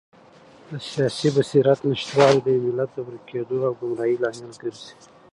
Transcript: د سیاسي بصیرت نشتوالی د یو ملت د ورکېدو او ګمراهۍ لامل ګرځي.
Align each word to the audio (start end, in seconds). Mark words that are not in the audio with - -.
د 0.69 0.71
سیاسي 0.91 1.29
بصیرت 1.35 1.79
نشتوالی 1.89 2.39
د 2.43 2.47
یو 2.55 2.63
ملت 2.67 2.89
د 2.93 2.97
ورکېدو 3.07 3.57
او 3.67 3.73
ګمراهۍ 3.79 4.15
لامل 4.21 4.53
ګرځي. 4.63 4.93